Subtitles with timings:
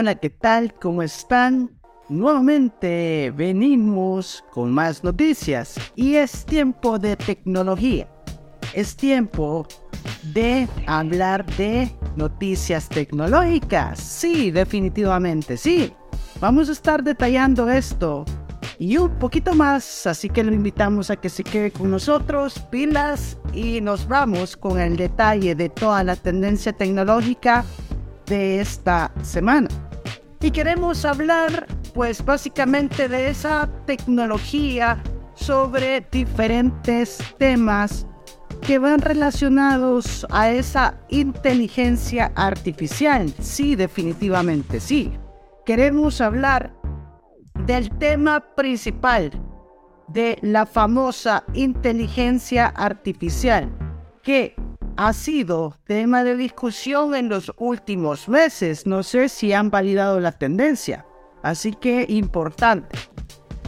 [0.00, 0.72] Hola, ¿qué tal?
[0.80, 1.78] ¿Cómo están?
[2.08, 8.08] Nuevamente venimos con más noticias y es tiempo de tecnología.
[8.72, 9.68] Es tiempo
[10.32, 14.00] de hablar de noticias tecnológicas.
[14.00, 15.92] Sí, definitivamente, sí.
[16.40, 18.24] Vamos a estar detallando esto
[18.78, 23.36] y un poquito más, así que lo invitamos a que se quede con nosotros, pilas,
[23.52, 27.66] y nos vamos con el detalle de toda la tendencia tecnológica
[28.24, 29.68] de esta semana.
[30.42, 35.02] Y queremos hablar pues básicamente de esa tecnología
[35.34, 38.06] sobre diferentes temas
[38.62, 43.32] que van relacionados a esa inteligencia artificial.
[43.40, 45.12] Sí, definitivamente sí.
[45.66, 46.74] Queremos hablar
[47.66, 49.30] del tema principal
[50.08, 53.70] de la famosa inteligencia artificial
[54.22, 54.54] que
[54.96, 58.86] ha sido tema de discusión en los últimos meses.
[58.86, 61.06] No sé si han validado la tendencia.
[61.42, 62.98] Así que importante.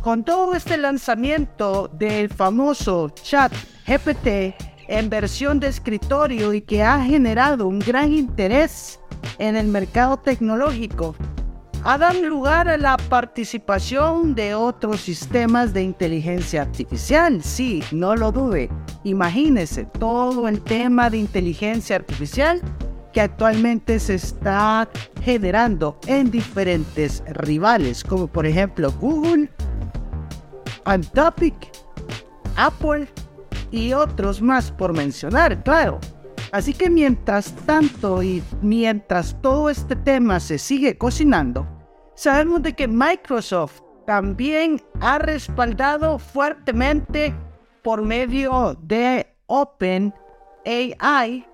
[0.00, 3.52] Con todo este lanzamiento del famoso chat
[3.86, 4.54] GPT
[4.88, 8.98] en versión de escritorio y que ha generado un gran interés
[9.38, 11.14] en el mercado tecnológico,
[11.84, 17.42] ha dado lugar a la participación de otros sistemas de inteligencia artificial.
[17.42, 18.68] Sí, no lo dude.
[19.04, 22.60] Imagínese todo el tema de inteligencia artificial
[23.12, 24.88] que actualmente se está
[25.22, 29.50] generando en diferentes rivales, como por ejemplo Google,
[30.84, 31.54] Anthropic,
[32.56, 33.08] Apple
[33.70, 35.98] y otros más por mencionar, claro.
[36.52, 41.66] Así que mientras tanto y mientras todo este tema se sigue cocinando,
[42.14, 47.32] sabemos de que Microsoft también ha respaldado fuertemente
[47.82, 51.46] por medio de OpenAI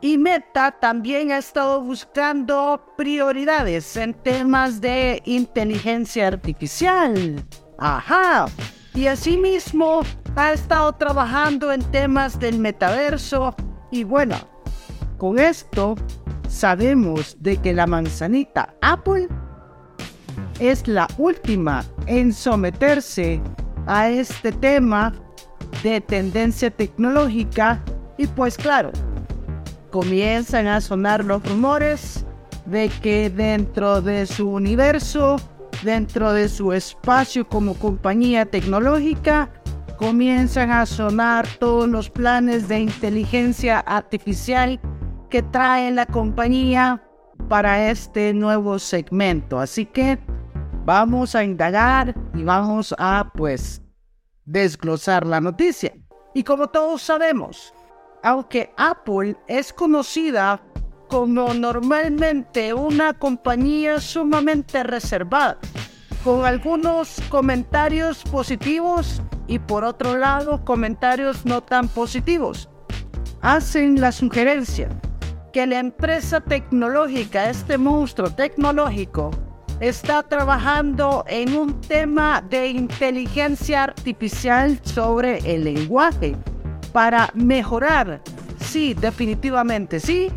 [0.00, 7.44] y Meta también ha estado buscando prioridades en temas de inteligencia artificial.
[7.78, 8.46] Ajá.
[8.94, 10.00] Y asimismo
[10.36, 13.54] ha estado trabajando en temas del metaverso
[13.90, 14.36] y bueno,
[15.18, 15.96] con esto
[16.48, 19.28] sabemos de que la manzanita Apple
[20.58, 23.40] es la última en someterse
[23.86, 25.12] a este tema
[25.82, 27.82] de tendencia tecnológica.
[28.18, 28.92] Y pues claro,
[29.90, 32.24] comienzan a sonar los rumores
[32.66, 35.36] de que dentro de su universo,
[35.82, 39.50] dentro de su espacio como compañía tecnológica,
[40.00, 44.80] comienzan a sonar todos los planes de inteligencia artificial
[45.28, 47.02] que trae la compañía
[47.50, 49.60] para este nuevo segmento.
[49.60, 50.18] Así que
[50.86, 53.82] vamos a indagar y vamos a pues
[54.46, 55.92] desglosar la noticia.
[56.32, 57.74] Y como todos sabemos,
[58.22, 60.62] aunque Apple es conocida
[61.10, 65.58] como normalmente una compañía sumamente reservada,
[66.24, 72.70] con algunos comentarios positivos y por otro lado comentarios no tan positivos.
[73.42, 74.88] Hacen la sugerencia
[75.52, 79.32] que la empresa tecnológica, este monstruo tecnológico,
[79.80, 86.36] está trabajando en un tema de inteligencia artificial sobre el lenguaje
[86.92, 88.22] para mejorar,
[88.60, 90.30] sí, definitivamente sí,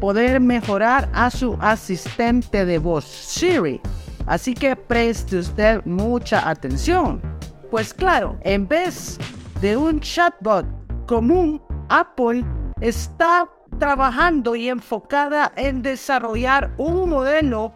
[0.00, 3.80] poder mejorar a su asistente de voz Siri.
[4.26, 7.35] Así que preste usted mucha atención.
[7.70, 9.18] Pues claro, en vez
[9.60, 10.64] de un chatbot
[11.06, 12.44] común, Apple
[12.80, 17.74] está trabajando y enfocada en desarrollar un modelo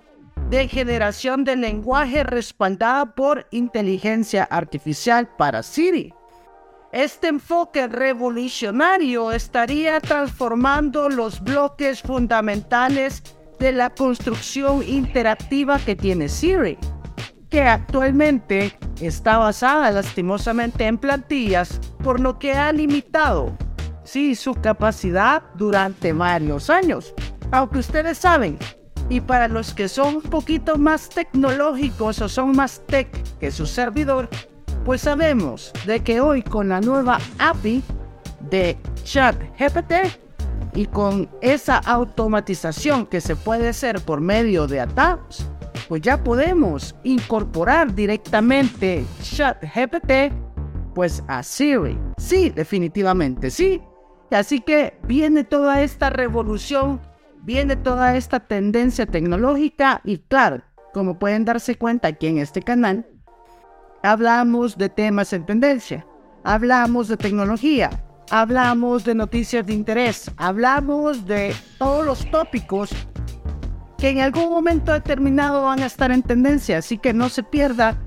[0.49, 6.15] de generación de lenguaje respaldada por inteligencia artificial para Siri.
[6.93, 13.22] Este enfoque revolucionario estaría transformando los bloques fundamentales
[13.59, 16.78] de la construcción interactiva que tiene Siri
[17.50, 23.53] que actualmente está basada lastimosamente en plantillas, por lo que ha limitado
[24.11, 27.15] sí, su capacidad durante varios años.
[27.53, 28.59] Aunque ustedes saben,
[29.09, 33.09] y para los que son un poquito más tecnológicos o son más tech
[33.39, 34.28] que su servidor,
[34.84, 37.83] pues sabemos de que hoy con la nueva API
[38.51, 39.92] de ChatGPT
[40.75, 45.47] y con esa automatización que se puede hacer por medio de attacks,
[45.91, 50.33] pues ya podemos incorporar directamente ChatGPT
[50.95, 51.98] pues a Siri.
[52.16, 53.83] Sí, definitivamente sí.
[54.31, 57.01] Así que viene toda esta revolución,
[57.42, 60.63] viene toda esta tendencia tecnológica y claro,
[60.95, 63.04] como pueden darse cuenta aquí en este canal,
[64.04, 66.07] hablamos de temas en tendencia,
[66.45, 67.91] hablamos de tecnología,
[68.31, 72.91] hablamos de noticias de interés, hablamos de todos los tópicos
[74.01, 77.99] que en algún momento determinado van a estar en tendencia, así que no se pierda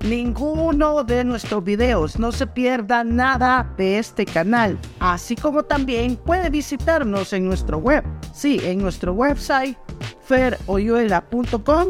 [0.00, 6.50] ninguno de nuestros videos, no se pierda nada de este canal, así como también puede
[6.50, 8.02] visitarnos en nuestro web,
[8.34, 9.78] sí, en nuestro website
[10.24, 11.88] feroyuela.com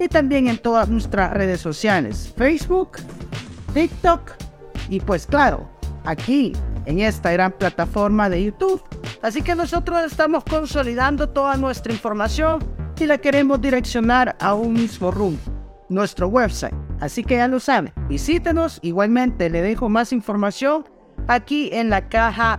[0.00, 2.98] y también en todas nuestras redes sociales, Facebook,
[3.74, 4.32] TikTok
[4.88, 5.70] y pues claro,
[6.04, 6.52] aquí
[6.86, 8.82] en esta gran plataforma de YouTube.
[9.22, 15.10] Así que nosotros estamos consolidando toda nuestra información y la queremos direccionar a un mismo
[15.10, 15.40] rumbo,
[15.88, 16.74] nuestro website.
[17.00, 18.78] Así que ya lo saben, visítenos.
[18.82, 20.84] Igualmente le dejo más información
[21.28, 22.58] aquí en la caja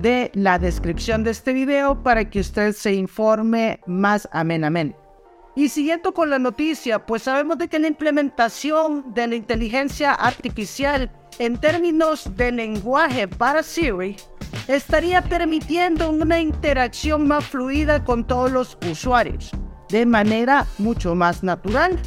[0.00, 4.96] de la descripción de este video para que usted se informe más amenamente.
[5.56, 11.10] Y siguiendo con la noticia, pues sabemos de que la implementación de la inteligencia artificial
[11.38, 14.16] en términos de lenguaje para Siri
[14.68, 19.50] estaría permitiendo una interacción más fluida con todos los usuarios,
[19.90, 21.98] de manera mucho más natural,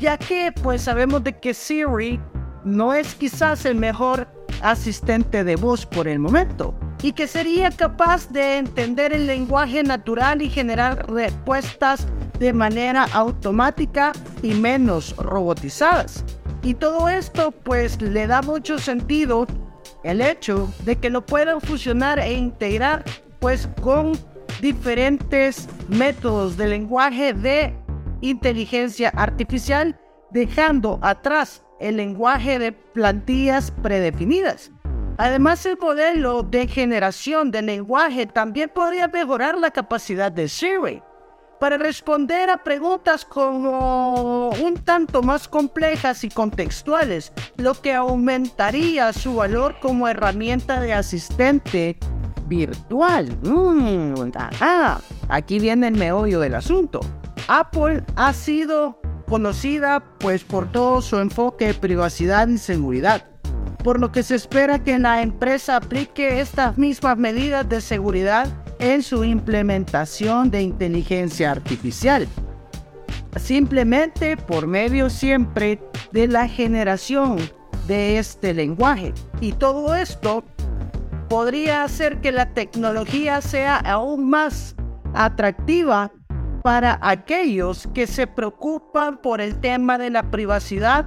[0.00, 2.20] ya que pues sabemos de que Siri
[2.64, 4.28] no es quizás el mejor
[4.62, 10.42] asistente de voz por el momento y que sería capaz de entender el lenguaje natural
[10.42, 12.06] y generar respuestas
[12.38, 14.12] de manera automática
[14.42, 16.24] y menos robotizadas.
[16.62, 19.46] Y todo esto pues le da mucho sentido
[20.02, 23.04] el hecho de que lo puedan fusionar e integrar
[23.38, 24.12] pues con
[24.60, 27.74] diferentes métodos de lenguaje de
[28.20, 29.98] inteligencia artificial,
[30.30, 34.72] dejando atrás el lenguaje de plantillas predefinidas.
[35.16, 41.02] Además, el modelo de generación de lenguaje también podría mejorar la capacidad de Siri
[41.58, 49.34] para responder a preguntas como un tanto más complejas y contextuales, lo que aumentaría su
[49.34, 51.98] valor como herramienta de asistente
[52.48, 53.28] virtual.
[53.42, 54.14] Mm,
[55.28, 57.00] aquí viene el meollo del asunto.
[57.46, 63.24] Apple ha sido conocida pues por todo su enfoque de privacidad y seguridad,
[63.84, 68.48] por lo que se espera que la empresa aplique estas mismas medidas de seguridad
[68.78, 72.26] en su implementación de inteligencia artificial.
[73.36, 75.78] Simplemente por medio siempre
[76.12, 77.38] de la generación
[77.86, 79.12] de este lenguaje.
[79.40, 80.44] Y todo esto
[81.28, 84.74] podría hacer que la tecnología sea aún más
[85.14, 86.10] atractiva
[86.62, 91.06] para aquellos que se preocupan por el tema de la privacidad.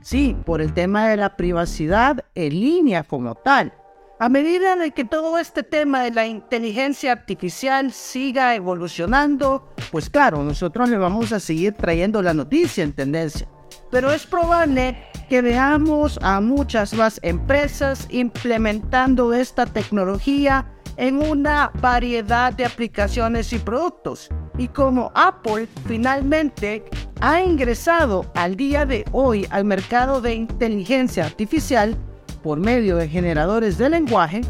[0.00, 3.72] Sí, por el tema de la privacidad en línea como tal.
[4.20, 10.42] A medida de que todo este tema de la inteligencia artificial siga evolucionando, pues claro,
[10.42, 13.48] nosotros le vamos a seguir trayendo la noticia en tendencia.
[13.90, 14.96] Pero es probable
[15.28, 20.66] que veamos a muchas más empresas implementando esta tecnología
[20.96, 24.28] en una variedad de aplicaciones y productos.
[24.58, 26.84] Y como Apple finalmente
[27.20, 31.96] ha ingresado al día de hoy al mercado de inteligencia artificial,
[32.42, 34.40] por medio de generadores de lenguaje,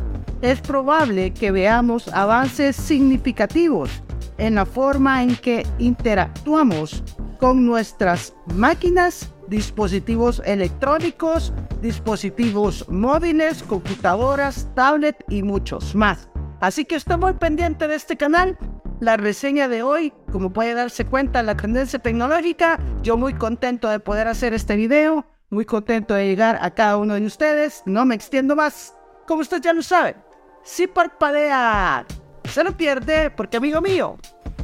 [0.41, 3.91] es probable que veamos avances significativos
[4.39, 7.03] en la forma en que interactuamos
[7.39, 16.29] con nuestras máquinas, dispositivos electrónicos, dispositivos móviles, computadoras, tablet y muchos más.
[16.61, 18.59] Así que estoy muy pendiente de este canal.
[19.01, 24.01] La reseña de hoy, como puede darse cuenta, la tendencia tecnológica, yo muy contento de
[24.01, 25.25] poder hacer este video.
[25.51, 27.83] Muy contento de llegar a cada uno de ustedes.
[27.87, 28.95] No me extiendo más.
[29.27, 30.17] Como usted ya lo sabe,
[30.63, 32.05] si parpadea,
[32.45, 34.17] se lo pierde porque amigo mío,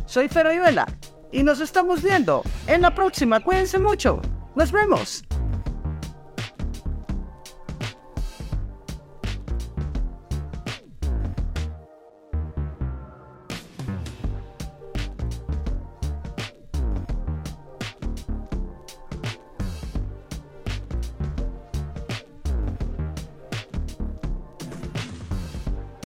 [0.06, 0.86] soy Feroyuela
[1.34, 3.40] y nos estamos viendo en la próxima.
[3.40, 4.22] Cuídense mucho.
[4.54, 5.24] Nos vemos.